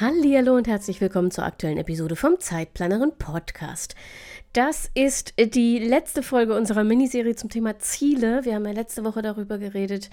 [0.00, 3.96] Hallo und herzlich willkommen zur aktuellen Episode vom Zeitplanerin Podcast.
[4.52, 8.44] Das ist die letzte Folge unserer Miniserie zum Thema Ziele.
[8.44, 10.08] Wir haben ja letzte Woche darüber geredet,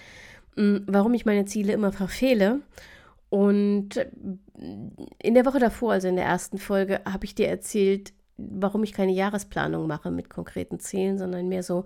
[0.56, 2.62] hm, warum ich meine Ziele immer verfehle.
[3.30, 4.04] Und
[5.22, 8.92] in der Woche davor, also in der ersten Folge, habe ich dir erzählt, warum ich
[8.92, 11.86] keine Jahresplanung mache mit konkreten Zielen, sondern mehr so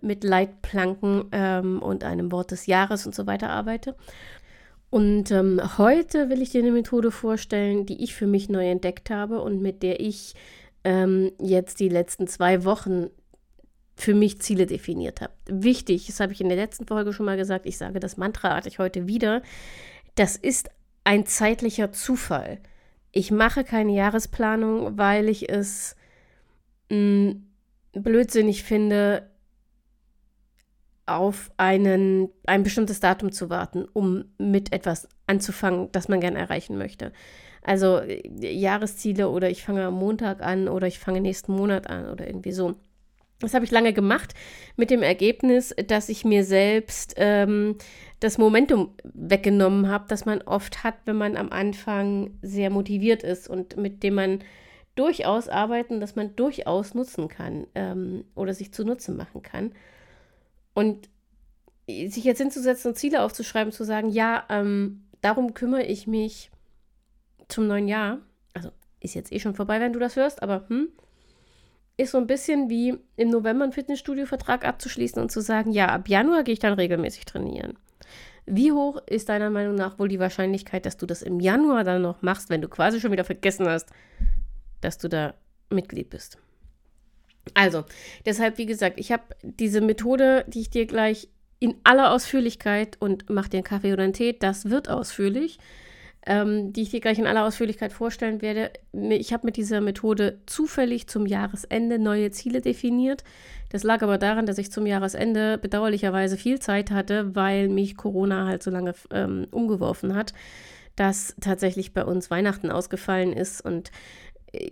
[0.00, 3.96] mit Leitplanken ähm, und einem Wort des Jahres und so weiter arbeite.
[4.94, 9.10] Und ähm, heute will ich dir eine Methode vorstellen, die ich für mich neu entdeckt
[9.10, 10.36] habe und mit der ich
[10.84, 13.08] ähm, jetzt die letzten zwei Wochen
[13.96, 15.32] für mich Ziele definiert habe.
[15.46, 18.78] Wichtig, das habe ich in der letzten Folge schon mal gesagt, ich sage das mantraartig
[18.78, 19.42] heute wieder,
[20.14, 20.70] das ist
[21.02, 22.60] ein zeitlicher Zufall.
[23.10, 25.96] Ich mache keine Jahresplanung, weil ich es
[26.88, 27.46] mh, hm,
[27.94, 29.28] blödsinnig finde,
[31.06, 36.78] auf einen, ein bestimmtes Datum zu warten, um mit etwas anzufangen, das man gerne erreichen
[36.78, 37.12] möchte.
[37.62, 42.10] Also äh, Jahresziele oder ich fange am Montag an oder ich fange nächsten Monat an
[42.10, 42.76] oder irgendwie so.
[43.40, 44.32] Das habe ich lange gemacht
[44.76, 47.76] mit dem Ergebnis, dass ich mir selbst ähm,
[48.20, 53.48] das Momentum weggenommen habe, das man oft hat, wenn man am Anfang sehr motiviert ist
[53.48, 54.38] und mit dem man
[54.94, 59.72] durchaus arbeiten, das man durchaus nutzen kann ähm, oder sich zunutze machen kann.
[60.74, 61.08] Und
[61.86, 66.50] sich jetzt hinzusetzen und Ziele aufzuschreiben, zu sagen, ja, ähm, darum kümmere ich mich
[67.48, 68.18] zum neuen Jahr.
[68.54, 70.88] Also ist jetzt eh schon vorbei, wenn du das hörst, aber hm,
[71.96, 76.08] ist so ein bisschen wie im November einen Fitnessstudio-Vertrag abzuschließen und zu sagen, ja, ab
[76.08, 77.74] Januar gehe ich dann regelmäßig trainieren.
[78.46, 82.02] Wie hoch ist deiner Meinung nach wohl die Wahrscheinlichkeit, dass du das im Januar dann
[82.02, 83.90] noch machst, wenn du quasi schon wieder vergessen hast,
[84.80, 85.34] dass du da
[85.70, 86.38] Mitglied bist?
[87.52, 87.84] Also,
[88.24, 91.28] deshalb, wie gesagt, ich habe diese Methode, die ich dir gleich
[91.58, 95.58] in aller Ausführlichkeit und mach dir einen Kaffee oder einen Tee, das wird ausführlich,
[96.26, 98.70] ähm, die ich dir gleich in aller Ausführlichkeit vorstellen werde.
[98.92, 103.24] Ich habe mit dieser Methode zufällig zum Jahresende neue Ziele definiert.
[103.70, 108.46] Das lag aber daran, dass ich zum Jahresende bedauerlicherweise viel Zeit hatte, weil mich Corona
[108.46, 110.32] halt so lange ähm, umgeworfen hat,
[110.96, 113.90] dass tatsächlich bei uns Weihnachten ausgefallen ist und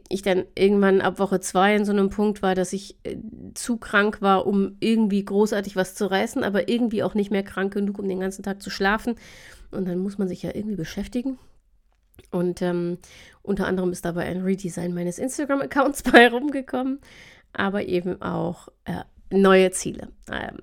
[0.08, 3.16] ich dann irgendwann ab Woche zwei in so einem Punkt war, dass ich äh,
[3.54, 7.74] zu krank war, um irgendwie großartig was zu reißen, aber irgendwie auch nicht mehr krank
[7.74, 9.16] genug, um den ganzen Tag zu schlafen.
[9.70, 11.38] Und dann muss man sich ja irgendwie beschäftigen.
[12.30, 12.98] Und ähm,
[13.42, 17.00] unter anderem ist dabei ein Redesign meines Instagram-Accounts bei rumgekommen,
[17.52, 20.08] aber eben auch äh, neue Ziele.
[20.30, 20.58] Ähm,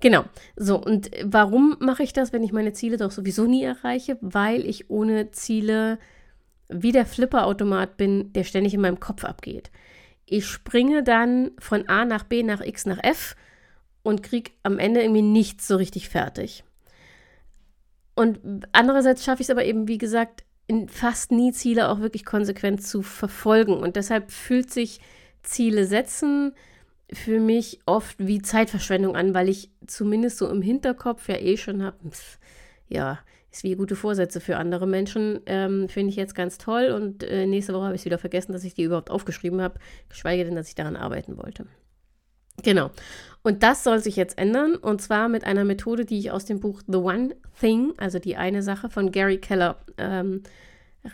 [0.00, 0.24] genau.
[0.56, 4.18] So, und warum mache ich das, wenn ich meine Ziele doch sowieso nie erreiche?
[4.20, 5.98] Weil ich ohne Ziele
[6.68, 9.70] wie der Flipperautomat bin, der ständig in meinem Kopf abgeht.
[10.26, 13.34] Ich springe dann von A nach B nach X nach F
[14.02, 16.64] und kriege am Ende irgendwie nichts so richtig fertig.
[18.14, 18.40] Und
[18.72, 20.44] andererseits schaffe ich es aber eben, wie gesagt,
[20.88, 23.74] fast nie Ziele auch wirklich konsequent zu verfolgen.
[23.74, 25.00] Und deshalb fühlt sich
[25.42, 26.52] Ziele setzen
[27.12, 31.82] für mich oft wie Zeitverschwendung an, weil ich zumindest so im Hinterkopf ja eh schon
[31.82, 31.96] habe,
[32.88, 33.18] ja,
[33.50, 35.40] ist wie gute Vorsätze für andere Menschen.
[35.46, 36.90] Ähm, Finde ich jetzt ganz toll.
[36.90, 39.78] Und äh, nächste Woche habe ich wieder vergessen, dass ich die überhaupt aufgeschrieben habe,
[40.08, 41.66] geschweige denn, dass ich daran arbeiten wollte.
[42.62, 42.90] Genau.
[43.42, 44.74] Und das soll sich jetzt ändern.
[44.74, 48.36] Und zwar mit einer Methode, die ich aus dem Buch The One Thing, also die
[48.36, 50.42] eine Sache von Gary Keller, ähm,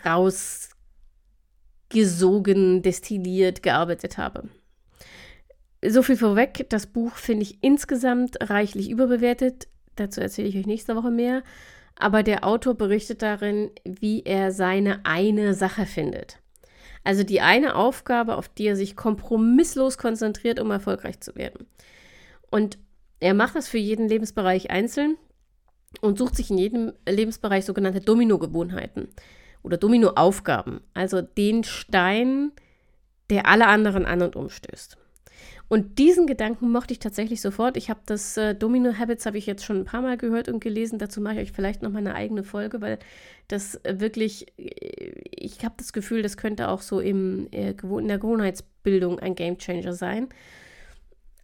[0.03, 4.49] rausgesogen, destilliert, gearbeitet habe.
[5.87, 6.65] So viel vorweg.
[6.69, 9.67] Das Buch finde ich insgesamt reichlich überbewertet.
[9.95, 11.43] Dazu erzähle ich euch nächste Woche mehr
[11.97, 16.39] aber der Autor berichtet darin, wie er seine eine Sache findet.
[17.03, 21.67] Also die eine Aufgabe, auf die er sich kompromisslos konzentriert, um erfolgreich zu werden.
[22.49, 22.77] Und
[23.19, 25.17] er macht das für jeden Lebensbereich einzeln
[26.01, 29.09] und sucht sich in jedem Lebensbereich sogenannte Domino-Gewohnheiten
[29.63, 32.51] oder Domino-Aufgaben, also den Stein,
[33.29, 34.97] der alle anderen an und umstößt.
[35.67, 37.75] Und diesen Gedanken mochte ich tatsächlich sofort.
[37.75, 40.59] Ich habe das äh, Domino Habits habe ich jetzt schon ein paar Mal gehört und
[40.59, 40.99] gelesen.
[40.99, 42.99] Dazu mache ich euch vielleicht noch mal eine eigene Folge, weil
[43.47, 48.07] das äh, wirklich, äh, ich habe das Gefühl, das könnte auch so im, äh, in
[48.07, 50.29] der Gewohnheitsbildung ein Game Changer sein.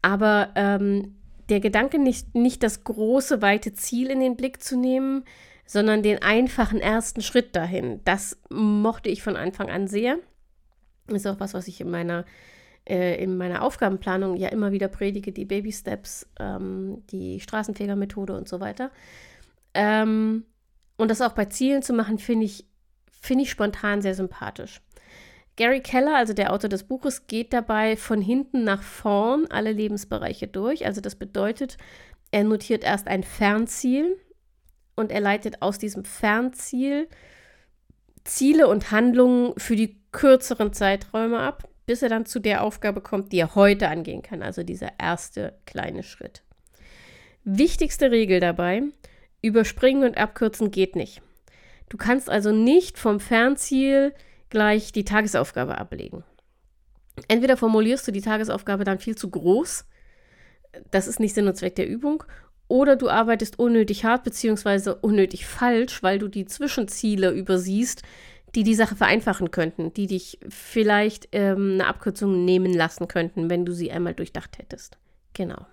[0.03, 1.15] Aber ähm,
[1.49, 5.23] der Gedanke, nicht, nicht das große, weite Ziel in den Blick zu nehmen,
[5.65, 10.17] sondern den einfachen ersten Schritt dahin, das mochte ich von Anfang an sehr.
[11.07, 12.25] ist auch was, was ich in meiner,
[12.87, 18.47] äh, in meiner Aufgabenplanung ja immer wieder predige, die Baby Steps, ähm, die Straßenfegermethode und
[18.47, 18.91] so weiter.
[19.73, 20.45] Ähm,
[20.97, 22.65] und das auch bei Zielen zu machen, finde ich,
[23.09, 24.81] find ich spontan sehr sympathisch.
[25.57, 30.47] Gary Keller, also der Autor des Buches, geht dabei von hinten nach vorn alle Lebensbereiche
[30.47, 30.85] durch.
[30.85, 31.77] Also das bedeutet,
[32.31, 34.17] er notiert erst ein Fernziel
[34.95, 37.07] und er leitet aus diesem Fernziel
[38.23, 43.33] Ziele und Handlungen für die kürzeren Zeiträume ab, bis er dann zu der Aufgabe kommt,
[43.33, 44.41] die er heute angehen kann.
[44.41, 46.41] Also dieser erste kleine Schritt.
[47.43, 48.83] Wichtigste Regel dabei,
[49.41, 51.21] überspringen und abkürzen geht nicht.
[51.89, 54.13] Du kannst also nicht vom Fernziel
[54.49, 56.23] gleich die Tagesaufgabe ablegen.
[57.27, 59.83] Entweder formulierst du die Tagesaufgabe dann viel zu groß,
[60.91, 62.23] das ist nicht Sinn und Zweck der Übung,
[62.69, 64.93] oder du arbeitest unnötig hart bzw.
[65.01, 68.03] unnötig falsch, weil du die Zwischenziele übersiehst,
[68.55, 73.65] die die Sache vereinfachen könnten, die dich vielleicht ähm, eine Abkürzung nehmen lassen könnten, wenn
[73.65, 74.97] du sie einmal durchdacht hättest.
[75.33, 75.65] Genau.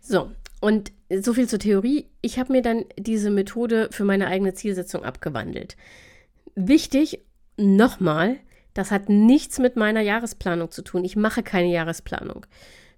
[0.00, 2.06] So, und so viel zur Theorie.
[2.22, 5.76] Ich habe mir dann diese Methode für meine eigene Zielsetzung abgewandelt.
[6.54, 7.20] Wichtig,
[7.56, 8.36] nochmal,
[8.74, 11.04] das hat nichts mit meiner Jahresplanung zu tun.
[11.04, 12.46] Ich mache keine Jahresplanung.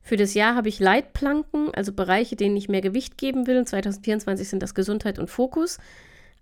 [0.00, 3.64] Für das Jahr habe ich Leitplanken, also Bereiche, denen ich mehr Gewicht geben will.
[3.64, 5.78] 2024 sind das Gesundheit und Fokus.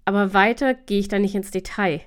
[0.06, 2.00] Aber weiter gehe ich da nicht ins Detail.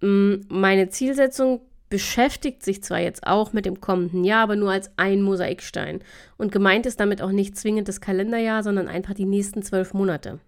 [0.00, 4.90] Mm, meine Zielsetzung beschäftigt sich zwar jetzt auch mit dem kommenden Jahr, aber nur als
[4.96, 6.00] ein Mosaikstein.
[6.36, 10.38] Und gemeint ist damit auch nicht zwingend das Kalenderjahr, sondern einfach die nächsten zwölf Monate.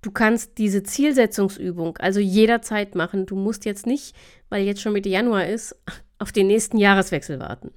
[0.00, 3.26] Du kannst diese Zielsetzungsübung also jederzeit machen.
[3.26, 4.14] Du musst jetzt nicht,
[4.48, 5.76] weil jetzt schon Mitte Januar ist,
[6.18, 7.72] auf den nächsten Jahreswechsel warten.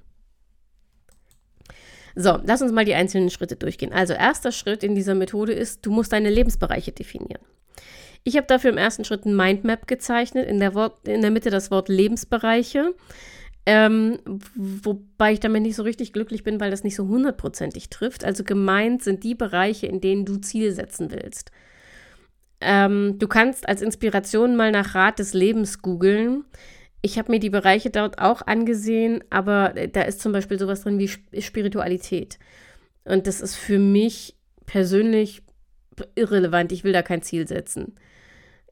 [2.14, 3.92] So, lass uns mal die einzelnen Schritte durchgehen.
[3.92, 7.42] Also, erster Schritt in dieser Methode ist, du musst deine Lebensbereiche definieren.
[8.24, 11.50] Ich habe dafür im ersten Schritt ein Mindmap gezeichnet, in der, Wort, in der Mitte
[11.50, 12.94] das Wort Lebensbereiche.
[13.64, 14.18] Ähm,
[14.54, 18.24] wobei ich damit nicht so richtig glücklich bin, weil das nicht so hundertprozentig trifft.
[18.24, 21.50] Also gemeint sind die Bereiche, in denen du Ziel setzen willst.
[22.60, 26.44] Ähm, du kannst als Inspiration mal nach Rat des Lebens googeln.
[27.02, 30.98] Ich habe mir die Bereiche dort auch angesehen, aber da ist zum Beispiel sowas drin
[30.98, 32.38] wie Spiritualität.
[33.04, 34.34] Und das ist für mich
[34.66, 35.42] persönlich
[36.14, 36.72] irrelevant.
[36.72, 37.94] Ich will da kein Ziel setzen.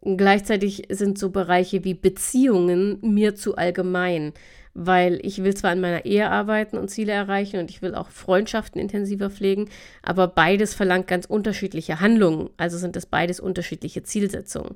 [0.02, 4.32] Gleichzeitig sind so Bereiche wie Beziehungen mir zu allgemein,
[4.72, 8.10] weil ich will zwar an meiner Ehe arbeiten und Ziele erreichen und ich will auch
[8.10, 9.70] Freundschaften intensiver pflegen,
[10.02, 14.74] aber beides verlangt ganz unterschiedliche Handlungen, also sind das beides unterschiedliche Zielsetzungen.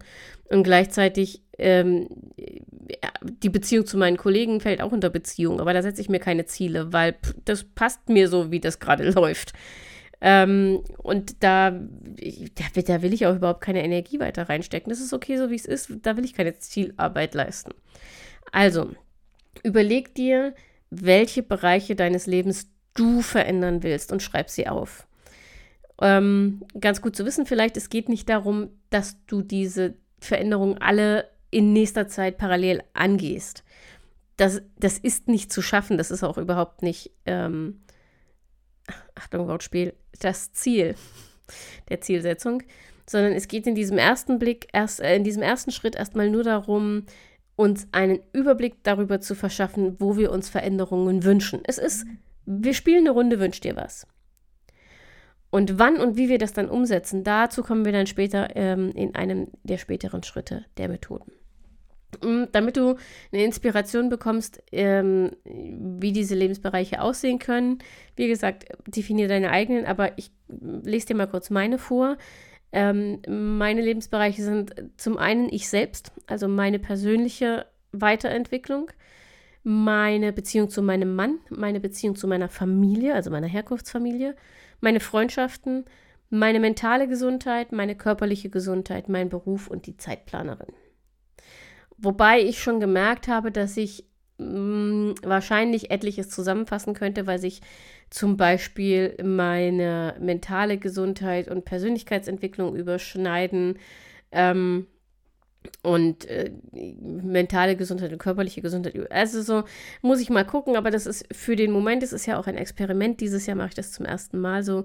[0.48, 2.08] Und gleichzeitig ähm,
[3.42, 6.46] die Beziehung zu meinen Kollegen fällt auch unter Beziehung, aber da setze ich mir keine
[6.46, 9.52] Ziele, weil pff, das passt mir so, wie das gerade läuft.
[10.20, 14.90] Ähm, und da, da, da, will ich auch überhaupt keine Energie weiter reinstecken.
[14.90, 15.90] Das ist okay, so wie es ist.
[16.02, 17.72] Da will ich keine Zielarbeit leisten.
[18.52, 18.90] Also,
[19.62, 20.54] überleg dir,
[20.90, 25.06] welche Bereiche deines Lebens du verändern willst und schreib sie auf.
[26.02, 31.28] Ähm, ganz gut zu wissen vielleicht, es geht nicht darum, dass du diese Veränderungen alle
[31.50, 33.64] in nächster Zeit parallel angehst.
[34.36, 37.82] Das, das ist nicht zu schaffen, das ist auch überhaupt nicht ähm,
[39.14, 40.94] Achtung, Wortspiel, das Ziel
[41.88, 42.62] der Zielsetzung,
[43.08, 46.44] sondern es geht in diesem ersten Blick, erst, äh, in diesem ersten Schritt erstmal nur
[46.44, 47.04] darum,
[47.56, 51.60] uns einen Überblick darüber zu verschaffen, wo wir uns Veränderungen wünschen.
[51.64, 52.06] Es ist,
[52.46, 54.06] wir spielen eine Runde, wünscht dir was.
[55.50, 59.14] Und wann und wie wir das dann umsetzen, dazu kommen wir dann später ähm, in
[59.16, 61.32] einem der späteren Schritte der Methoden.
[62.22, 62.96] Mm, damit du
[63.32, 67.78] eine Inspiration bekommst, ähm, wie diese Lebensbereiche aussehen können.
[68.16, 72.16] Wie gesagt, definiere deine eigenen, aber ich lese dir mal kurz meine vor.
[72.72, 78.90] Ähm, meine Lebensbereiche sind zum einen ich selbst, also meine persönliche Weiterentwicklung,
[79.62, 84.36] meine Beziehung zu meinem Mann, meine Beziehung zu meiner Familie, also meiner Herkunftsfamilie,
[84.80, 85.84] meine Freundschaften,
[86.30, 90.72] meine mentale Gesundheit, meine körperliche Gesundheit, mein Beruf und die Zeitplanerin.
[92.00, 94.04] Wobei ich schon gemerkt habe, dass ich
[94.38, 97.60] mh, mm, wahrscheinlich etliches zusammenfassen könnte, weil sich
[98.10, 103.78] zum Beispiel meine mentale Gesundheit und Persönlichkeitsentwicklung überschneiden.
[104.32, 104.86] Ähm,
[105.82, 109.10] und äh, mentale Gesundheit und körperliche Gesundheit.
[109.12, 109.64] Also so
[110.02, 112.56] muss ich mal gucken, aber das ist für den Moment, es ist ja auch ein
[112.56, 113.20] Experiment.
[113.20, 114.84] Dieses Jahr mache ich das zum ersten Mal so.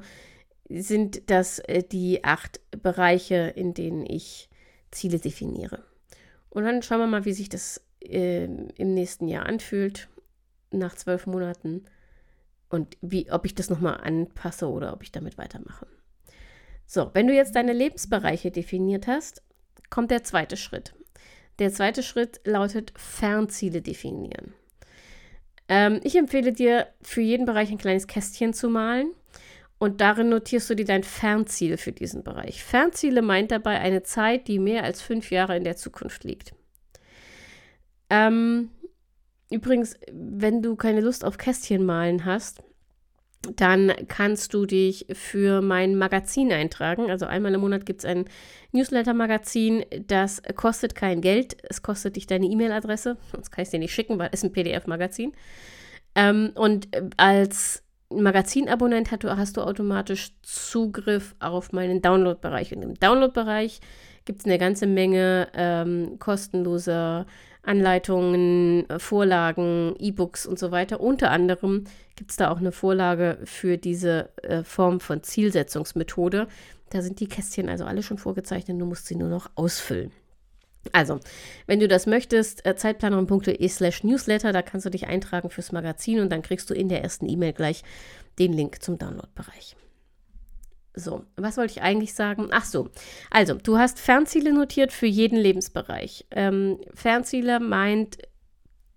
[0.67, 4.49] Sind das äh, die acht Bereiche, in denen ich
[4.91, 5.83] Ziele definiere.
[6.55, 10.07] Und dann schauen wir mal, wie sich das äh, im nächsten Jahr anfühlt,
[10.71, 11.83] nach zwölf Monaten.
[12.69, 15.85] Und wie, ob ich das nochmal anpasse oder ob ich damit weitermache.
[16.85, 19.43] So, wenn du jetzt deine Lebensbereiche definiert hast,
[19.89, 20.95] kommt der zweite Schritt.
[21.59, 24.53] Der zweite Schritt lautet Fernziele definieren.
[25.67, 29.11] Ähm, ich empfehle dir, für jeden Bereich ein kleines Kästchen zu malen
[29.85, 32.63] und darin notierst du dir dein Fernziel für diesen Bereich.
[32.63, 36.55] Fernziele meint dabei eine Zeit, die mehr als fünf Jahre in der Zukunft liegt.
[38.09, 38.71] Ähm,
[39.51, 42.63] übrigens, wenn du keine Lust auf Kästchen malen hast,
[43.55, 47.11] dann kannst du dich für mein Magazin eintragen.
[47.11, 48.25] Also einmal im Monat gibt es ein
[48.71, 49.85] Newsletter-Magazin.
[50.07, 51.57] Das kostet kein Geld.
[51.69, 53.17] Es kostet dich deine E-Mail-Adresse.
[53.31, 55.33] Sonst kann ich es dir nicht schicken, weil es ein PDF-Magazin.
[56.15, 56.87] Ähm, und
[57.17, 62.75] als Magazinabonnent hast du automatisch Zugriff auf meinen Download-Bereich.
[62.75, 63.79] Und im Download-Bereich
[64.25, 67.25] gibt es eine ganze Menge ähm, kostenloser
[67.63, 71.01] Anleitungen, Vorlagen, E-Books und so weiter.
[71.01, 71.85] Unter anderem
[72.15, 76.47] gibt es da auch eine Vorlage für diese äh, Form von Zielsetzungsmethode.
[76.91, 80.11] Da sind die Kästchen also alle schon vorgezeichnet, du musst sie nur noch ausfüllen.
[80.91, 81.19] Also,
[81.67, 86.19] wenn du das möchtest, äh, zeitplanerin.de slash newsletter, da kannst du dich eintragen fürs Magazin
[86.19, 87.83] und dann kriegst du in der ersten E-Mail gleich
[88.39, 89.75] den Link zum Download-Bereich.
[90.93, 92.47] So, was wollte ich eigentlich sagen?
[92.51, 92.89] Ach so,
[93.29, 96.25] also du hast Fernziele notiert für jeden Lebensbereich.
[96.31, 98.17] Ähm, Fernziele meint,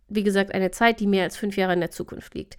[0.09, 2.57] wie gesagt, eine Zeit, die mehr als fünf Jahre in der Zukunft liegt.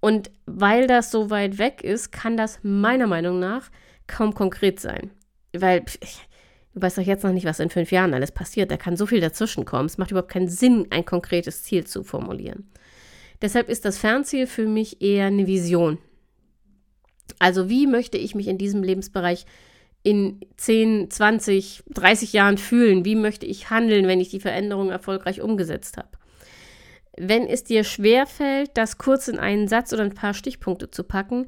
[0.00, 3.70] Und weil das so weit weg ist, kann das meiner Meinung nach
[4.06, 5.10] kaum konkret sein.
[5.52, 5.84] Weil
[6.78, 8.70] du weißt doch jetzt noch nicht, was in fünf Jahren alles passiert.
[8.70, 9.86] Da kann so viel dazwischen kommen.
[9.86, 12.70] Es macht überhaupt keinen Sinn, ein konkretes Ziel zu formulieren.
[13.42, 15.98] Deshalb ist das Fernziel für mich eher eine Vision.
[17.38, 19.44] Also wie möchte ich mich in diesem Lebensbereich
[20.02, 23.04] in 10, 20, 30 Jahren fühlen?
[23.04, 26.08] Wie möchte ich handeln, wenn ich die Veränderung erfolgreich umgesetzt habe?
[27.16, 31.46] Wenn es dir schwerfällt, das kurz in einen Satz oder ein paar Stichpunkte zu packen,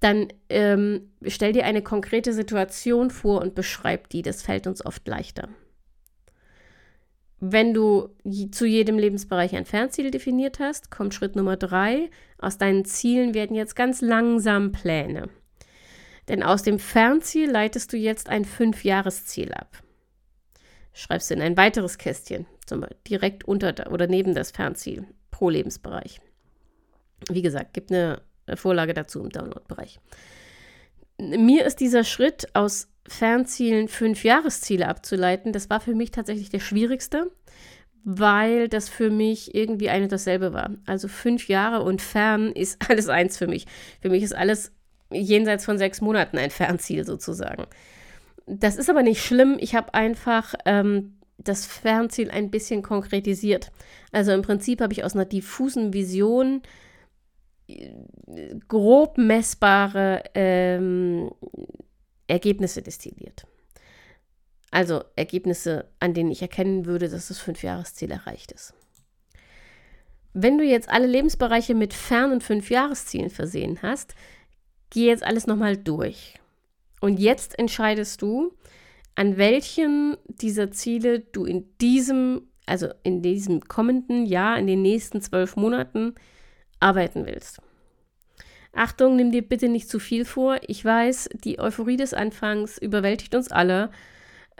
[0.00, 4.22] dann ähm, stell dir eine konkrete Situation vor und beschreib die.
[4.22, 5.48] Das fällt uns oft leichter.
[7.38, 8.10] Wenn du
[8.50, 12.10] zu jedem Lebensbereich ein Fernziel definiert hast, kommt Schritt Nummer drei.
[12.38, 15.28] Aus deinen Zielen werden jetzt ganz langsam Pläne.
[16.28, 19.82] Denn aus dem Fernziel leitest du jetzt ein Fünfjahresziel ab.
[20.92, 25.48] Schreibst du in ein weiteres Kästchen, zum Beispiel direkt unter oder neben das Fernziel pro
[25.48, 26.20] Lebensbereich.
[27.30, 28.22] Wie gesagt, gibt eine
[28.56, 30.00] Vorlage dazu im Download-Bereich.
[31.18, 36.60] Mir ist dieser Schritt aus Fernzielen fünf Jahresziele abzuleiten, das war für mich tatsächlich der
[36.60, 37.30] schwierigste,
[38.04, 40.70] weil das für mich irgendwie ein und dasselbe war.
[40.86, 43.66] Also fünf Jahre und fern ist alles eins für mich.
[44.00, 44.72] Für mich ist alles
[45.10, 47.66] jenseits von sechs Monaten ein Fernziel sozusagen.
[48.46, 49.56] Das ist aber nicht schlimm.
[49.60, 53.72] Ich habe einfach ähm, das Fernziel ein bisschen konkretisiert.
[54.12, 56.68] Also im Prinzip habe ich aus einer diffusen Vision äh,
[58.68, 61.30] grob messbare ähm,
[62.26, 63.46] Ergebnisse destilliert.
[64.70, 68.72] Also Ergebnisse, an denen ich erkennen würde, dass das Fünfjahresziel erreicht ist.
[70.32, 74.14] Wenn du jetzt alle Lebensbereiche mit Fern- und Fünfjahreszielen versehen hast,
[74.90, 76.34] geh jetzt alles nochmal durch.
[77.00, 78.52] Und jetzt entscheidest du,
[79.16, 85.20] an welchen dieser Ziele du in diesem, also in diesem kommenden Jahr, in den nächsten
[85.20, 86.14] zwölf Monaten
[86.80, 87.60] arbeiten willst.
[88.72, 90.58] Achtung, nimm dir bitte nicht zu viel vor.
[90.66, 93.90] Ich weiß, die Euphorie des Anfangs überwältigt uns alle.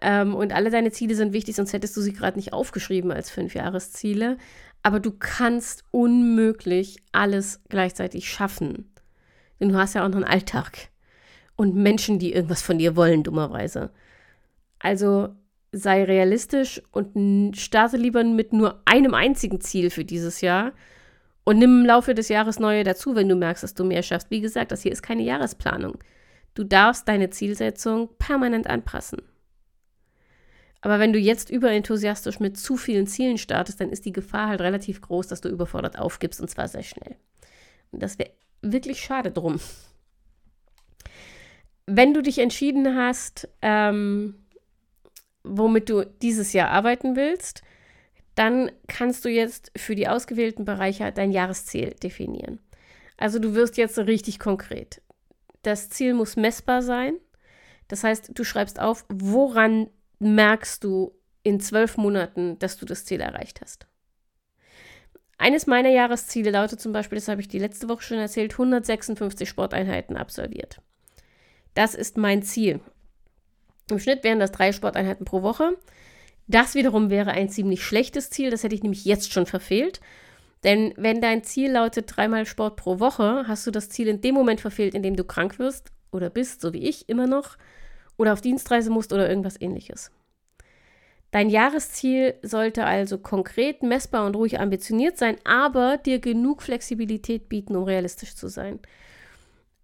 [0.02, 3.30] Ähm, und alle deine Ziele sind wichtig, sonst hättest du sie gerade nicht aufgeschrieben als
[3.30, 4.36] Fünfjahresziele.
[4.82, 8.92] Aber du kannst unmöglich alles gleichzeitig schaffen.
[9.60, 10.88] Denn du hast ja auch noch einen Alltag.
[11.54, 13.90] Und Menschen, die irgendwas von dir wollen, dummerweise.
[14.78, 15.28] Also
[15.72, 20.72] sei realistisch und starte lieber mit nur einem einzigen Ziel für dieses Jahr
[21.44, 24.30] und nimm im Laufe des Jahres neue dazu, wenn du merkst, dass du mehr schaffst.
[24.30, 25.98] Wie gesagt, das hier ist keine Jahresplanung.
[26.54, 29.22] Du darfst deine Zielsetzung permanent anpassen.
[30.82, 34.60] Aber wenn du jetzt überenthusiastisch mit zu vielen Zielen startest, dann ist die Gefahr halt
[34.60, 37.16] relativ groß, dass du überfordert aufgibst und zwar sehr schnell.
[37.90, 38.30] Und das wäre
[38.62, 39.60] wirklich schade drum.
[41.86, 44.36] Wenn du dich entschieden hast, ähm,
[45.42, 47.62] womit du dieses Jahr arbeiten willst,
[48.34, 52.60] dann kannst du jetzt für die ausgewählten Bereiche dein Jahresziel definieren.
[53.16, 55.02] Also du wirst jetzt richtig konkret.
[55.62, 57.14] Das Ziel muss messbar sein.
[57.88, 63.20] Das heißt, du schreibst auf, woran merkst du in zwölf Monaten, dass du das Ziel
[63.20, 63.86] erreicht hast.
[65.38, 69.48] Eines meiner Jahresziele lautet zum Beispiel, das habe ich die letzte Woche schon erzählt, 156
[69.48, 70.80] Sporteinheiten absolviert.
[71.74, 72.80] Das ist mein Ziel.
[73.90, 75.78] Im Schnitt wären das drei Sporteinheiten pro Woche.
[76.50, 80.00] Das wiederum wäre ein ziemlich schlechtes Ziel, das hätte ich nämlich jetzt schon verfehlt.
[80.64, 84.34] Denn wenn dein Ziel lautet dreimal Sport pro Woche, hast du das Ziel in dem
[84.34, 87.56] Moment verfehlt, in dem du krank wirst oder bist, so wie ich immer noch,
[88.16, 90.10] oder auf Dienstreise musst oder irgendwas ähnliches.
[91.30, 97.76] Dein Jahresziel sollte also konkret, messbar und ruhig ambitioniert sein, aber dir genug Flexibilität bieten,
[97.76, 98.80] um realistisch zu sein.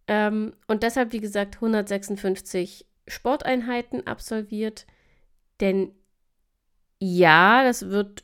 [0.08, 4.86] Ähm, und deshalb, wie gesagt, 156 Sporteinheiten absolviert.
[5.60, 5.92] Denn
[7.00, 8.22] ja, das wird,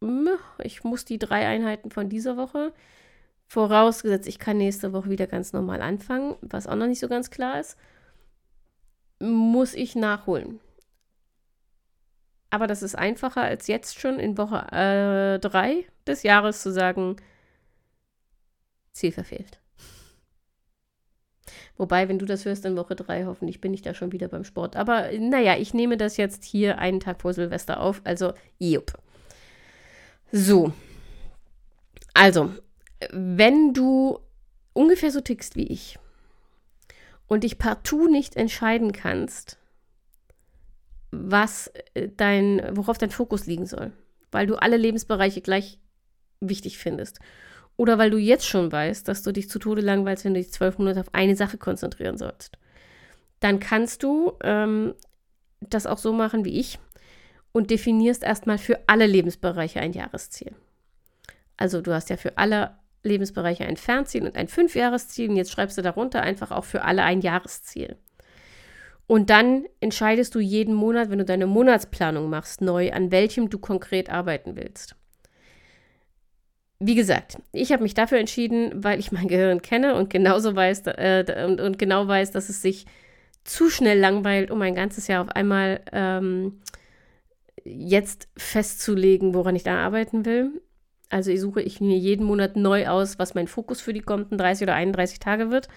[0.00, 0.28] hm,
[0.62, 2.72] ich muss die drei Einheiten von dieser Woche,
[3.46, 7.30] vorausgesetzt, ich kann nächste Woche wieder ganz normal anfangen, was auch noch nicht so ganz
[7.30, 7.76] klar ist,
[9.20, 10.60] muss ich nachholen.
[12.50, 14.66] Aber das ist einfacher als jetzt schon in Woche
[15.40, 17.16] 3 äh, des Jahres zu sagen,
[18.92, 19.61] Ziel verfehlt.
[21.82, 24.44] Wobei, wenn du das hörst in Woche 3, hoffentlich bin ich da schon wieder beim
[24.44, 24.76] Sport.
[24.76, 28.00] Aber naja, ich nehme das jetzt hier einen Tag vor Silvester auf.
[28.04, 28.92] Also, jupp.
[30.30, 30.72] So.
[32.14, 32.52] Also,
[33.10, 34.20] wenn du
[34.74, 35.98] ungefähr so tickst wie ich
[37.26, 39.58] und dich partout nicht entscheiden kannst,
[41.10, 43.90] was äh, dein, worauf dein Fokus liegen soll,
[44.30, 45.80] weil du alle Lebensbereiche gleich
[46.38, 47.18] wichtig findest.
[47.76, 50.52] Oder weil du jetzt schon weißt, dass du dich zu Tode langweilst, wenn du dich
[50.52, 52.58] zwölf Monate auf eine Sache konzentrieren sollst.
[53.40, 54.94] Dann kannst du ähm,
[55.60, 56.78] das auch so machen wie ich
[57.52, 60.52] und definierst erstmal für alle Lebensbereiche ein Jahresziel.
[61.56, 65.76] Also du hast ja für alle Lebensbereiche ein Fernziel und ein Fünfjahresziel und jetzt schreibst
[65.76, 67.96] du darunter einfach auch für alle ein Jahresziel.
[69.06, 73.58] Und dann entscheidest du jeden Monat, wenn du deine Monatsplanung machst, neu, an welchem du
[73.58, 74.96] konkret arbeiten willst.
[76.84, 80.82] Wie gesagt, ich habe mich dafür entschieden, weil ich mein Gehirn kenne und genauso weiß
[80.86, 82.86] äh, und, und, genau weiß, dass es sich
[83.44, 86.60] zu schnell langweilt, um ein ganzes Jahr auf einmal ähm,
[87.64, 90.62] jetzt festzulegen, woran ich da arbeiten will.
[91.08, 94.38] Also ich suche ich mir jeden Monat neu aus, was mein Fokus für die kommenden
[94.38, 95.68] 30 oder 31 Tage wird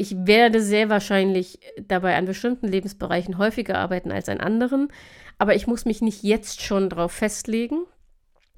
[0.00, 4.88] ich werde sehr wahrscheinlich dabei an bestimmten Lebensbereichen häufiger arbeiten als an anderen,
[5.36, 7.84] aber ich muss mich nicht jetzt schon darauf festlegen.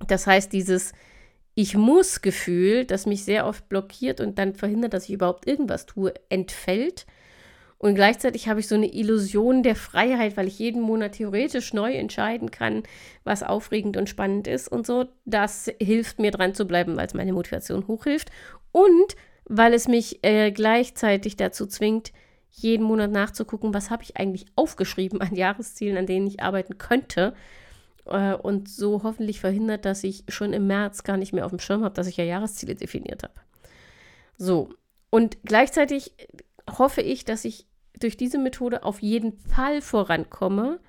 [0.07, 0.92] Das heißt, dieses
[1.55, 5.87] Ich muss Gefühl, das mich sehr oft blockiert und dann verhindert, dass ich überhaupt irgendwas
[5.87, 7.07] tue, entfällt.
[7.77, 11.93] Und gleichzeitig habe ich so eine Illusion der Freiheit, weil ich jeden Monat theoretisch neu
[11.93, 12.85] entscheiden kann,
[13.25, 15.07] was aufregend und spannend ist und so.
[15.25, 18.31] Das hilft mir dran zu bleiben, weil es meine Motivation hochhilft.
[18.71, 22.12] Und weil es mich äh, gleichzeitig dazu zwingt,
[22.51, 27.35] jeden Monat nachzugucken, was habe ich eigentlich aufgeschrieben an Jahreszielen, an denen ich arbeiten könnte.
[28.07, 31.61] Äh, und so hoffentlich verhindert, dass ich schon im März gar nicht mehr auf dem
[31.61, 33.35] Schirm habe, dass ich ja Jahresziele definiert habe.
[34.37, 34.71] So,
[35.11, 36.12] und gleichzeitig
[36.79, 37.67] hoffe ich, dass ich
[37.99, 40.81] durch diese Methode auf jeden Fall vorankomme,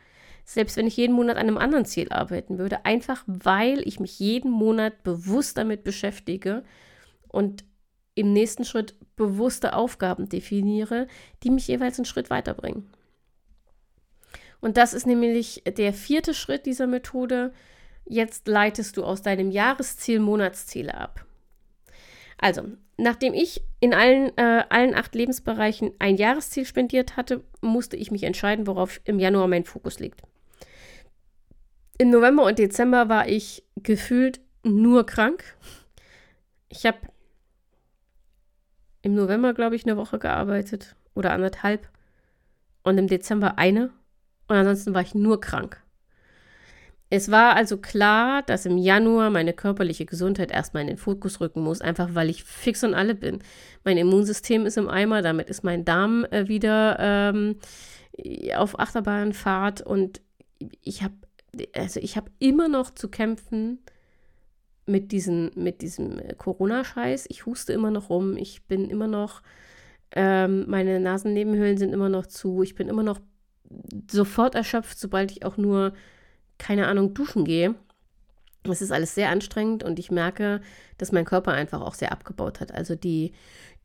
[0.45, 4.19] selbst wenn ich jeden Monat an einem anderen Ziel arbeiten würde, einfach weil ich mich
[4.19, 6.63] jeden Monat bewusst damit beschäftige
[7.28, 7.63] und
[8.15, 11.08] im nächsten Schritt bewusste Aufgaben definiere,
[11.43, 12.89] die mich jeweils einen Schritt weiterbringen.
[14.63, 17.52] Und das ist nämlich der vierte Schritt dieser Methode.
[18.06, 21.26] Jetzt leitest du aus deinem Jahresziel Monatsziele ab.
[22.38, 28.10] Also, nachdem ich in allen, äh, allen acht Lebensbereichen ein Jahresziel spendiert hatte, musste ich
[28.10, 30.21] mich entscheiden, worauf im Januar mein Fokus liegt.
[31.97, 35.43] Im November und Dezember war ich gefühlt nur krank.
[36.69, 36.99] Ich habe
[39.02, 41.89] im November, glaube ich, eine Woche gearbeitet oder anderthalb
[42.84, 43.91] und im Dezember eine
[44.53, 45.81] und ansonsten war ich nur krank.
[47.09, 51.61] Es war also klar, dass im Januar meine körperliche Gesundheit erstmal in den Fokus rücken
[51.61, 53.39] muss, einfach weil ich fix und alle bin.
[53.83, 57.55] Mein Immunsystem ist im Eimer, damit ist mein Darm äh, wieder ähm,
[58.55, 60.21] auf Achterbahnfahrt und
[60.81, 61.15] ich habe
[61.75, 63.79] also ich immer noch zu kämpfen
[64.85, 67.25] mit, diesen, mit diesem äh, Corona-Scheiß.
[67.29, 68.37] Ich huste immer noch rum.
[68.37, 69.41] Ich bin immer noch,
[70.15, 72.63] ähm, meine Nasennebenhöhlen sind immer noch zu.
[72.63, 73.19] Ich bin immer noch
[74.09, 75.93] sofort erschöpft, sobald ich auch nur,
[76.57, 77.75] keine Ahnung, duschen gehe.
[78.63, 80.62] Das ist alles sehr anstrengend und ich merke,
[80.97, 82.71] dass mein Körper einfach auch sehr abgebaut hat.
[82.71, 83.33] Also die,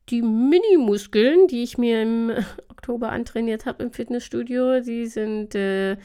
[0.09, 2.31] die Mini-Muskeln, die ich mir im
[2.69, 5.97] Oktober antrainiert habe im Fitnessstudio, die sind äh,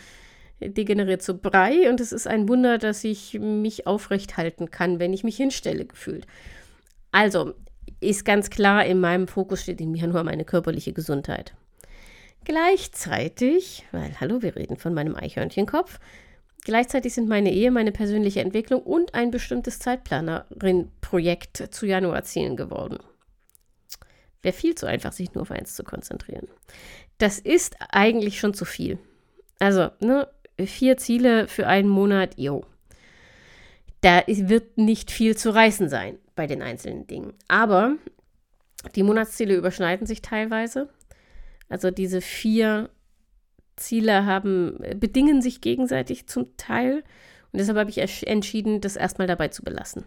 [0.61, 5.13] degeneriert zu Brei und es ist ein Wunder, dass ich mich aufrecht halten kann, wenn
[5.13, 6.27] ich mich hinstelle, gefühlt.
[7.13, 7.55] Also,
[8.01, 11.55] ist ganz klar, in meinem Fokus steht im Januar meine körperliche Gesundheit.
[12.45, 15.99] Gleichzeitig, weil, hallo, wir reden von meinem Eichhörnchenkopf,
[16.63, 22.99] gleichzeitig sind meine Ehe, meine persönliche Entwicklung und ein bestimmtes Zeitplanerin-Projekt zu Januarzielen geworden.
[24.43, 26.49] Wäre viel zu einfach, sich nur auf eins zu konzentrieren.
[27.17, 28.99] Das ist eigentlich schon zu viel.
[29.59, 30.29] Also, ne,
[30.63, 32.67] vier Ziele für einen Monat, jo.
[34.03, 37.33] Da wird nicht viel zu reißen sein bei den einzelnen Dingen.
[37.49, 37.97] Aber
[38.95, 40.91] die Monatsziele überschneiden sich teilweise.
[41.75, 42.89] Also diese vier
[43.75, 47.03] Ziele haben, bedingen sich gegenseitig zum Teil.
[47.51, 50.05] Und deshalb habe ich entschieden, das erstmal dabei zu belassen.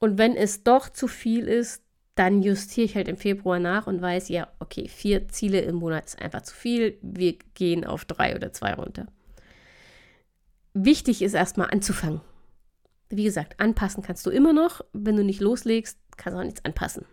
[0.00, 1.84] Und wenn es doch zu viel ist,
[2.16, 6.06] dann justiere ich halt im Februar nach und weiß, ja, okay, vier Ziele im Monat
[6.06, 6.98] ist einfach zu viel.
[7.00, 9.06] Wir gehen auf drei oder zwei runter.
[10.74, 12.22] Wichtig ist erstmal anzufangen.
[13.08, 14.80] Wie gesagt, anpassen kannst du immer noch.
[14.92, 17.06] Wenn du nicht loslegst, kannst du auch nichts anpassen.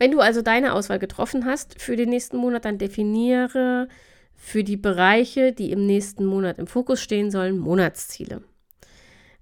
[0.00, 3.86] Wenn du also deine Auswahl getroffen hast für den nächsten Monat, dann definiere
[4.34, 8.42] für die Bereiche, die im nächsten Monat im Fokus stehen sollen, Monatsziele.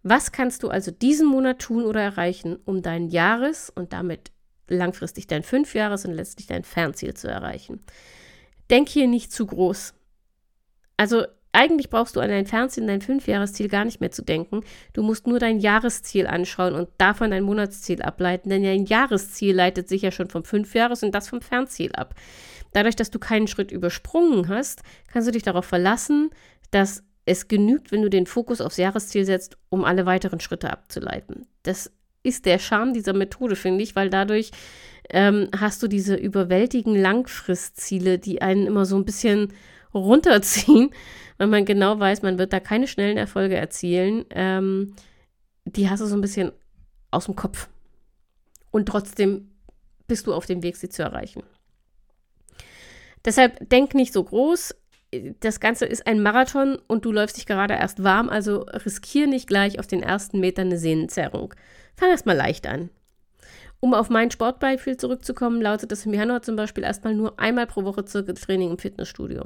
[0.03, 4.33] Was kannst du also diesen Monat tun oder erreichen, um dein Jahres- und damit
[4.67, 7.79] langfristig dein Fünfjahres- und letztlich dein Fernziel zu erreichen?
[8.69, 9.95] Denk hier nicht zu groß.
[10.97, 11.25] Also
[11.59, 14.61] eigentlich brauchst du an dein Fernziel, dein Fünfjahresziel gar nicht mehr zu denken.
[14.93, 19.89] Du musst nur dein Jahresziel anschauen und davon dein Monatsziel ableiten, denn dein Jahresziel leitet
[19.89, 22.15] sich ja schon vom Fünfjahres- und das vom Fernziel ab.
[22.73, 26.31] Dadurch, dass du keinen Schritt übersprungen hast, kannst du dich darauf verlassen,
[26.71, 31.49] dass es genügt, wenn du den Fokus aufs Jahresziel setzt, um alle weiteren Schritte abzuleiten.
[31.65, 31.91] Das
[32.23, 34.53] ist der Charme dieser Methode, finde ich, weil dadurch
[35.11, 39.53] ähm, hast du diese überwältigen Langfristziele, die einen immer so ein bisschen
[39.95, 40.91] runterziehen
[41.39, 44.27] weil man genau weiß, man wird da keine schnellen Erfolge erzielen.
[44.31, 44.95] Ähm,
[45.65, 46.53] die hast du so ein bisschen
[47.11, 47.69] aus dem Kopf.
[48.71, 49.51] Und trotzdem
[50.09, 51.43] bist du auf dem Weg, sie zu erreichen.
[53.25, 54.75] Deshalb denk nicht so groß.
[55.41, 59.47] Das Ganze ist ein Marathon und du läufst dich gerade erst warm, also riskier nicht
[59.47, 61.55] gleich auf den ersten Metern eine Sehnenzerrung.
[61.97, 62.91] Fang erst mal leicht an.
[63.81, 67.85] Um auf mein Sportbeispiel zurückzukommen, lautet es im Januar zum Beispiel erstmal nur einmal pro
[67.85, 69.45] Woche Training im Fitnessstudio.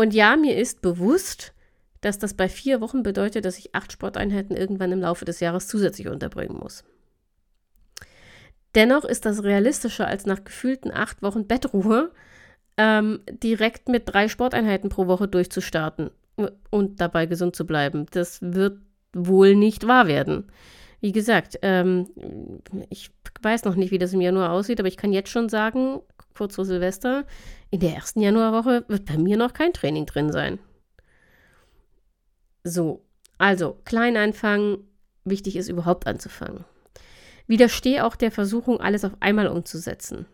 [0.00, 1.52] Und ja, mir ist bewusst,
[2.00, 5.68] dass das bei vier Wochen bedeutet, dass ich acht Sporteinheiten irgendwann im Laufe des Jahres
[5.68, 6.84] zusätzlich unterbringen muss.
[8.74, 12.12] Dennoch ist das realistischer, als nach gefühlten acht Wochen Bettruhe
[12.78, 16.08] ähm, direkt mit drei Sporteinheiten pro Woche durchzustarten
[16.70, 18.06] und dabei gesund zu bleiben.
[18.10, 18.78] Das wird
[19.12, 20.50] wohl nicht wahr werden.
[21.02, 22.08] Wie gesagt, ähm,
[22.88, 23.10] ich
[23.42, 26.00] weiß noch nicht, wie das im Januar aussieht, aber ich kann jetzt schon sagen,
[26.34, 27.24] kurz vor Silvester,
[27.70, 30.58] in der ersten Januarwoche wird bei mir noch kein Training drin sein.
[32.64, 33.04] So,
[33.38, 34.78] also klein anfangen,
[35.24, 36.64] wichtig ist überhaupt anzufangen.
[37.46, 40.26] Widerstehe auch der Versuchung, alles auf einmal umzusetzen.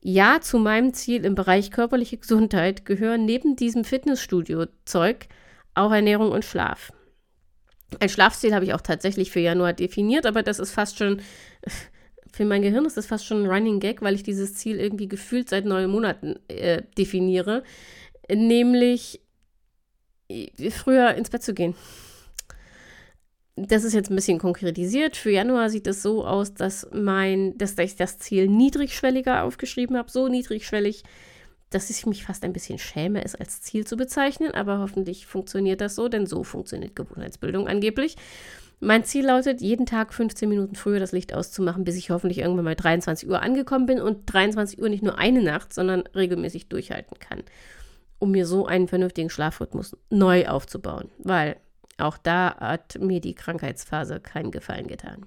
[0.00, 5.26] Ja, zu meinem Ziel im Bereich körperliche Gesundheit gehören neben diesem Fitnessstudio-Zeug
[5.74, 6.92] auch Ernährung und Schlaf.
[8.00, 11.20] Ein Schlafziel habe ich auch tatsächlich für Januar definiert, aber das ist fast schon
[12.36, 15.08] für mein Gehirn ist das fast schon ein Running Gag, weil ich dieses Ziel irgendwie
[15.08, 17.62] gefühlt seit neun Monaten äh, definiere.
[18.30, 19.22] Nämlich
[20.28, 21.74] äh, früher ins Bett zu gehen.
[23.56, 25.16] Das ist jetzt ein bisschen konkretisiert.
[25.16, 30.10] Für Januar sieht es so aus, dass mein, dass ich das Ziel niedrigschwelliger aufgeschrieben habe,
[30.10, 31.04] so niedrigschwellig,
[31.70, 35.80] dass ich mich fast ein bisschen schäme, es als Ziel zu bezeichnen, aber hoffentlich funktioniert
[35.80, 38.16] das so, denn so funktioniert Gewohnheitsbildung angeblich.
[38.78, 42.66] Mein Ziel lautet, jeden Tag 15 Minuten früher das Licht auszumachen, bis ich hoffentlich irgendwann
[42.66, 47.18] mal 23 Uhr angekommen bin und 23 Uhr nicht nur eine Nacht, sondern regelmäßig durchhalten
[47.18, 47.42] kann,
[48.18, 51.56] um mir so einen vernünftigen Schlafrhythmus neu aufzubauen, weil
[51.96, 55.24] auch da hat mir die Krankheitsphase keinen Gefallen getan.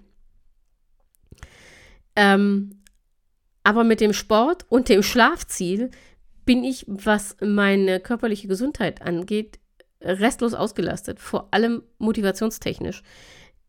[2.16, 2.84] Ähm,
[3.64, 5.90] aber mit dem Sport und dem Schlafziel
[6.46, 9.60] bin ich, was meine körperliche Gesundheit angeht,
[10.02, 13.04] restlos ausgelastet, vor allem motivationstechnisch.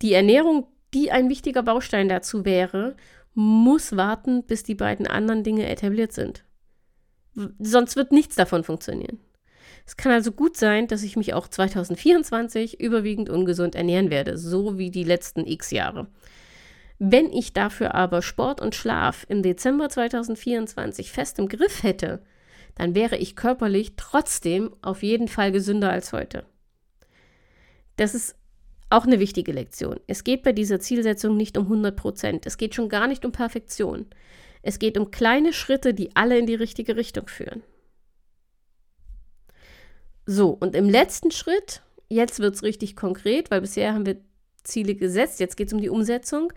[0.02, 2.96] Die Ernährung, die ein wichtiger Baustein dazu wäre,
[3.34, 6.44] muss warten, bis die beiden anderen Dinge etabliert sind.
[7.58, 9.20] Sonst wird nichts davon funktionieren.
[9.86, 14.78] Es kann also gut sein, dass ich mich auch 2024 überwiegend ungesund ernähren werde, so
[14.78, 16.08] wie die letzten x Jahre.
[16.98, 22.22] Wenn ich dafür aber Sport und Schlaf im Dezember 2024 fest im Griff hätte,
[22.74, 26.44] dann wäre ich körperlich trotzdem auf jeden Fall gesünder als heute.
[27.96, 28.36] Das ist
[28.90, 30.00] auch eine wichtige Lektion.
[30.06, 32.46] Es geht bei dieser Zielsetzung nicht um 100 Prozent.
[32.46, 34.06] Es geht schon gar nicht um Perfektion.
[34.62, 37.62] Es geht um kleine Schritte, die alle in die richtige Richtung führen.
[40.26, 44.20] So, und im letzten Schritt, jetzt wird es richtig konkret, weil bisher haben wir
[44.62, 46.52] Ziele gesetzt, jetzt geht es um die Umsetzung.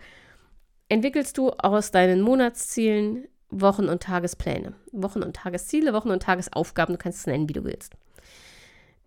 [0.88, 4.74] Entwickelst du aus deinen Monatszielen Wochen- und Tagespläne.
[4.92, 7.94] Wochen- und Tagesziele, Wochen- und Tagesaufgaben, du kannst es nennen, wie du willst.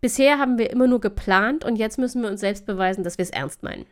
[0.02, 3.24] Bisher haben wir immer nur geplant und jetzt müssen wir uns selbst beweisen, dass wir
[3.24, 3.86] es ernst meinen.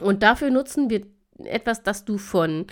[0.00, 1.06] Und dafür nutzen wir
[1.38, 2.66] etwas, das du von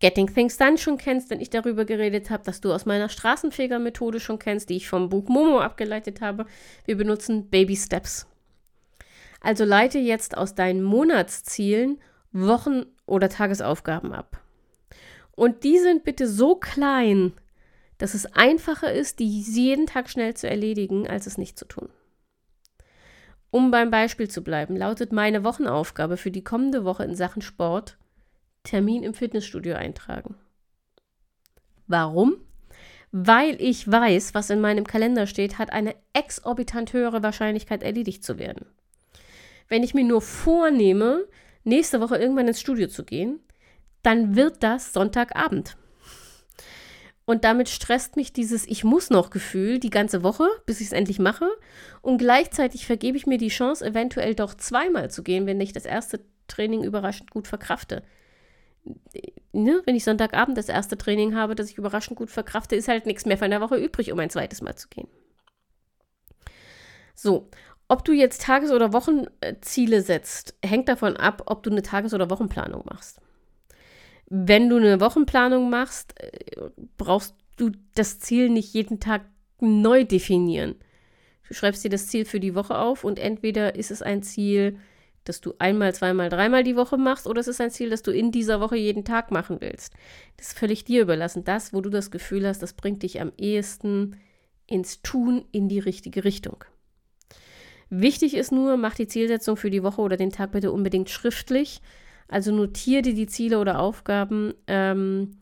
[0.00, 4.20] Getting Things Done schon kennst, wenn ich darüber geredet habe, dass du aus meiner Straßenfeger-Methode
[4.20, 6.46] schon kennst, die ich vom Buch Momo abgeleitet habe.
[6.84, 8.26] Wir benutzen Baby Steps.
[9.40, 12.00] Also leite jetzt aus deinen Monatszielen
[12.32, 14.40] Wochen- oder Tagesaufgaben ab.
[15.32, 17.32] Und die sind bitte so klein,
[18.04, 21.88] dass es einfacher ist, die jeden Tag schnell zu erledigen, als es nicht zu tun.
[23.50, 27.96] Um beim Beispiel zu bleiben, lautet meine Wochenaufgabe für die kommende Woche in Sachen Sport
[28.62, 30.34] Termin im Fitnessstudio eintragen.
[31.86, 32.36] Warum?
[33.10, 38.38] Weil ich weiß, was in meinem Kalender steht, hat eine exorbitant höhere Wahrscheinlichkeit erledigt zu
[38.38, 38.66] werden.
[39.68, 41.26] Wenn ich mir nur vornehme,
[41.62, 43.40] nächste Woche irgendwann ins Studio zu gehen,
[44.02, 45.78] dann wird das Sonntagabend.
[47.26, 50.92] Und damit stresst mich dieses Ich muss noch Gefühl die ganze Woche, bis ich es
[50.92, 51.48] endlich mache.
[52.02, 55.86] Und gleichzeitig vergebe ich mir die Chance, eventuell doch zweimal zu gehen, wenn ich das
[55.86, 58.02] erste Training überraschend gut verkrafte.
[59.52, 59.82] Ne?
[59.86, 63.24] Wenn ich Sonntagabend das erste Training habe, das ich überraschend gut verkrafte, ist halt nichts
[63.24, 65.08] mehr von der Woche übrig, um ein zweites Mal zu gehen.
[67.14, 67.48] So,
[67.88, 72.28] ob du jetzt Tages- oder Wochenziele setzt, hängt davon ab, ob du eine Tages- oder
[72.28, 73.20] Wochenplanung machst.
[74.26, 79.22] Wenn du eine Wochenplanung machst, äh, brauchst du das Ziel nicht jeden Tag
[79.60, 80.76] neu definieren.
[81.48, 84.78] Du schreibst dir das Ziel für die Woche auf und entweder ist es ein Ziel,
[85.24, 88.10] das du einmal, zweimal, dreimal die Woche machst oder es ist ein Ziel, das du
[88.10, 89.94] in dieser Woche jeden Tag machen willst.
[90.36, 91.44] Das ist völlig dir überlassen.
[91.44, 94.16] Das, wo du das Gefühl hast, das bringt dich am ehesten
[94.66, 96.64] ins Tun in die richtige Richtung.
[97.90, 101.80] Wichtig ist nur, mach die Zielsetzung für die Woche oder den Tag bitte unbedingt schriftlich,
[102.28, 105.38] also notiere dir die Ziele oder Aufgaben ähm,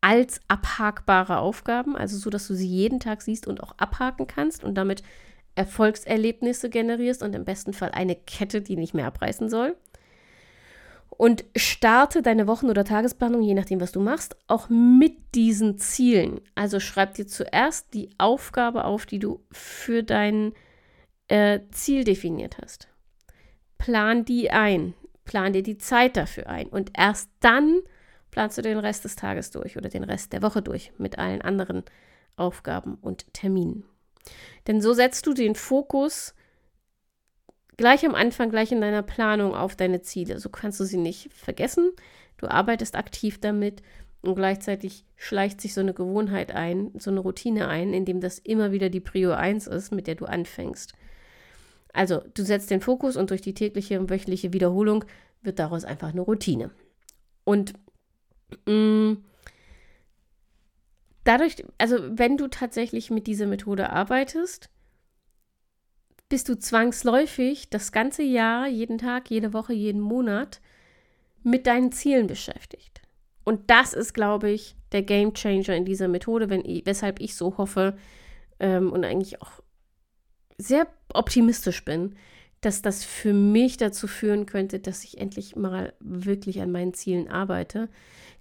[0.00, 4.64] als abhakbare Aufgaben, also so, dass du sie jeden Tag siehst und auch abhaken kannst
[4.64, 5.02] und damit
[5.54, 9.76] Erfolgserlebnisse generierst und im besten Fall eine Kette, die nicht mehr abreißen soll.
[11.10, 16.40] Und starte deine Wochen- oder Tagesplanung, je nachdem, was du machst, auch mit diesen Zielen.
[16.54, 20.54] Also schreib dir zuerst die Aufgabe auf, die du für dein
[21.28, 22.88] äh, Ziel definiert hast.
[23.76, 24.94] Plan die ein
[25.30, 27.82] plan dir die Zeit dafür ein und erst dann
[28.32, 31.40] planst du den Rest des Tages durch oder den Rest der Woche durch mit allen
[31.40, 31.84] anderen
[32.34, 33.84] Aufgaben und Terminen.
[34.66, 36.34] Denn so setzt du den Fokus
[37.76, 40.40] gleich am Anfang, gleich in deiner Planung auf deine Ziele.
[40.40, 41.92] So kannst du sie nicht vergessen.
[42.36, 43.82] Du arbeitest aktiv damit
[44.22, 48.40] und gleichzeitig schleicht sich so eine Gewohnheit ein, so eine Routine ein, in dem das
[48.40, 50.92] immer wieder die Prio 1 ist, mit der du anfängst.
[51.92, 55.04] Also du setzt den Fokus und durch die tägliche und wöchentliche Wiederholung
[55.42, 56.70] wird daraus einfach eine Routine.
[57.44, 57.72] Und
[58.66, 59.24] mh, mm,
[61.24, 64.70] dadurch, also wenn du tatsächlich mit dieser Methode arbeitest,
[66.28, 70.60] bist du zwangsläufig das ganze Jahr, jeden Tag, jede Woche, jeden Monat
[71.42, 73.02] mit deinen Zielen beschäftigt.
[73.44, 77.58] Und das ist, glaube ich, der Game Changer in dieser Methode, wenn, weshalb ich so
[77.58, 77.96] hoffe
[78.60, 79.60] ähm, und eigentlich auch
[80.60, 82.16] sehr optimistisch bin,
[82.60, 87.28] dass das für mich dazu führen könnte, dass ich endlich mal wirklich an meinen Zielen
[87.28, 87.88] arbeite.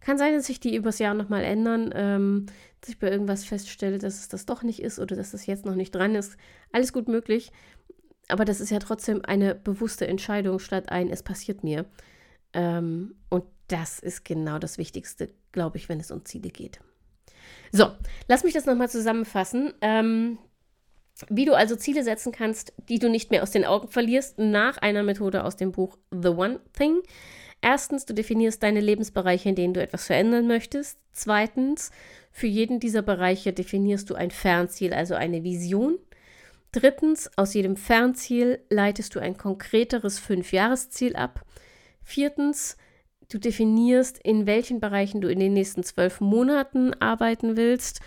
[0.01, 2.45] Kann sein, dass sich die übers Jahr nochmal ändern, ähm,
[2.81, 5.65] dass ich bei irgendwas feststelle, dass es das doch nicht ist oder dass das jetzt
[5.65, 6.37] noch nicht dran ist.
[6.71, 7.51] Alles gut möglich.
[8.27, 11.85] Aber das ist ja trotzdem eine bewusste Entscheidung statt ein, es passiert mir.
[12.53, 16.79] Ähm, und das ist genau das Wichtigste, glaube ich, wenn es um Ziele geht.
[17.71, 17.91] So,
[18.27, 19.73] lass mich das nochmal zusammenfassen.
[19.81, 20.37] Ähm,
[21.29, 24.77] wie du also Ziele setzen kannst, die du nicht mehr aus den Augen verlierst, nach
[24.77, 27.01] einer Methode aus dem Buch The One Thing.
[27.61, 30.97] Erstens, du definierst deine Lebensbereiche, in denen du etwas verändern möchtest.
[31.11, 31.91] Zweitens,
[32.31, 35.99] für jeden dieser Bereiche definierst du ein Fernziel, also eine Vision.
[36.71, 41.43] Drittens, aus jedem Fernziel leitest du ein konkreteres Fünfjahresziel ab.
[42.01, 42.77] Viertens,
[43.29, 47.99] du definierst, in welchen Bereichen du in den nächsten zwölf Monaten arbeiten willst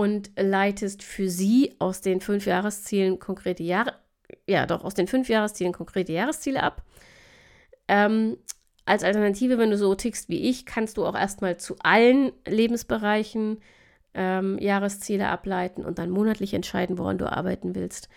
[0.00, 3.92] und leitest für sie aus den fünf Jahreszielen konkrete Jahre,
[4.46, 6.82] ja doch, aus den fünf Jahreszielen konkrete Jahresziele ab.
[7.86, 8.38] Ähm,
[8.86, 13.60] als Alternative, wenn du so tickst wie ich, kannst du auch erstmal zu allen Lebensbereichen
[14.14, 18.08] ähm, Jahresziele ableiten und dann monatlich entscheiden, woran du arbeiten willst.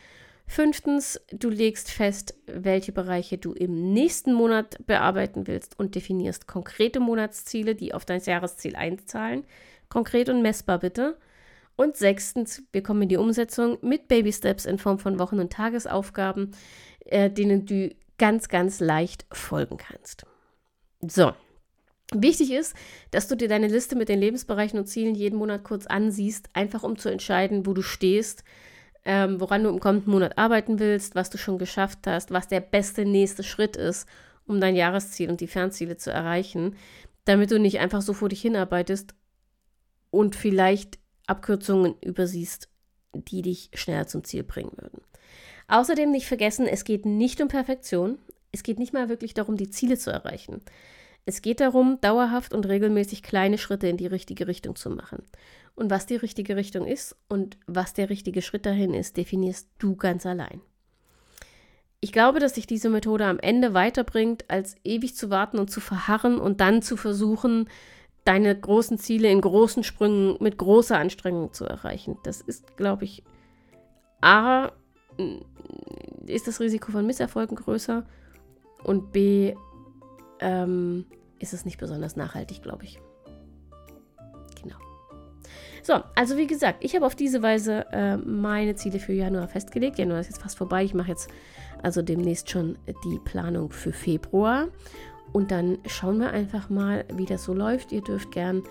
[0.48, 7.02] Fünftens, du legst fest, welche Bereiche du im nächsten Monat bearbeiten willst und definierst konkrete
[7.02, 9.44] Monatsziele, die auf dein Jahresziel einzahlen.
[9.90, 11.18] Konkret und messbar bitte.
[11.76, 15.52] Und sechstens, wir kommen in die Umsetzung mit Baby Steps in Form von Wochen- und
[15.52, 16.52] Tagesaufgaben,
[17.06, 20.26] äh, denen du ganz, ganz leicht folgen kannst.
[21.02, 21.34] So.
[22.14, 22.76] Wichtig ist,
[23.12, 26.84] dass du dir deine Liste mit den Lebensbereichen und Zielen jeden Monat kurz ansiehst, einfach
[26.84, 28.44] um zu entscheiden, wo du stehst,
[29.06, 32.60] ähm, woran du im kommenden Monat arbeiten willst, was du schon geschafft hast, was der
[32.60, 34.08] beste nächste Schritt ist,
[34.46, 36.76] um dein Jahresziel und die Fernziele zu erreichen,
[37.26, 39.16] damit du nicht einfach so vor dich hinarbeitest
[40.12, 42.70] und vielleicht Abkürzungen übersiehst,
[43.14, 45.02] die dich schneller zum Ziel bringen würden.
[45.68, 48.18] Außerdem nicht vergessen, es geht nicht um Perfektion.
[48.52, 50.62] Es geht nicht mal wirklich darum, die Ziele zu erreichen.
[51.26, 55.24] Es geht darum, dauerhaft und regelmäßig kleine Schritte in die richtige Richtung zu machen.
[55.76, 59.96] Und was die richtige Richtung ist und was der richtige Schritt dahin ist, definierst du
[59.96, 60.62] ganz allein.
[62.02, 65.80] Ich glaube, dass sich diese Methode am Ende weiterbringt, als ewig zu warten und zu
[65.80, 67.70] verharren und dann zu versuchen,
[68.24, 72.18] deine großen Ziele in großen Sprüngen mit großer Anstrengung zu erreichen.
[72.24, 73.24] Das ist, glaube ich,
[74.22, 74.72] A,
[76.26, 78.06] ist das Risiko von Misserfolgen größer
[78.84, 79.54] und B,
[80.40, 81.06] ähm,
[81.40, 83.00] ist es nicht besonders nachhaltig, glaube ich.
[84.62, 84.78] Genau.
[85.84, 90.00] So, also wie gesagt, ich habe auf diese Weise äh, meine Ziele für Januar festgelegt.
[90.00, 90.86] Januar ist jetzt fast vorbei.
[90.86, 91.30] Ich mache jetzt
[91.82, 94.70] also demnächst schon die Planung für Februar.
[95.34, 97.92] Und dann schauen wir einfach mal, wie das so läuft.
[97.92, 98.64] Ihr dürft gern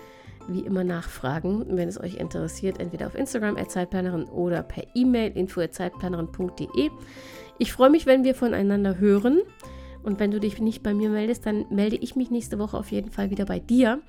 [0.47, 6.89] wie immer nachfragen, wenn es euch interessiert, entweder auf Instagram Zeitplanerin oder per E-Mail info@zeitplanerin.de.
[7.59, 9.41] Ich freue mich, wenn wir voneinander hören.
[10.03, 12.91] Und wenn du dich nicht bei mir meldest, dann melde ich mich nächste Woche auf
[12.91, 14.01] jeden Fall wieder bei dir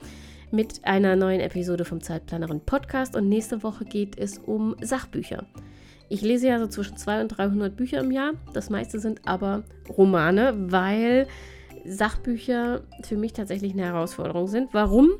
[0.50, 3.14] mit einer neuen Episode vom Zeitplanerin Podcast.
[3.14, 5.46] Und nächste Woche geht es um Sachbücher.
[6.08, 8.32] Ich lese ja so zwischen 200 und 300 Bücher im Jahr.
[8.52, 11.28] Das meiste sind aber Romane, weil
[11.84, 14.72] Sachbücher für mich tatsächlich eine Herausforderung sind.
[14.72, 15.10] Warum?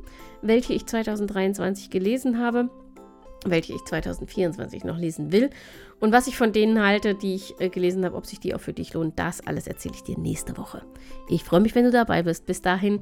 [0.43, 2.71] Welche ich 2023 gelesen habe,
[3.45, 5.51] welche ich 2024 noch lesen will
[6.01, 8.61] und was ich von denen halte, die ich äh, gelesen habe, ob sich die auch
[8.61, 10.83] für dich lohnen, das alles erzähle ich dir nächste Woche.
[11.29, 12.47] Ich freue mich, wenn du dabei bist.
[12.47, 13.01] Bis dahin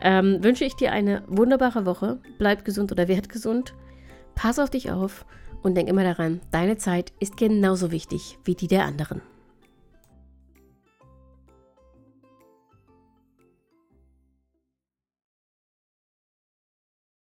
[0.00, 2.20] ähm, wünsche ich dir eine wunderbare Woche.
[2.38, 3.74] Bleib gesund oder werd gesund.
[4.34, 5.26] Pass auf dich auf
[5.62, 9.20] und denk immer daran, deine Zeit ist genauso wichtig wie die der anderen.